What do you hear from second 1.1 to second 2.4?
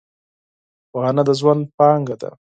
د ژوند پانګه ده.